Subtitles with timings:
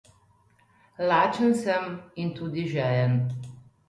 [1.09, 1.85] Lačen sem
[2.21, 3.13] in tudi žejen.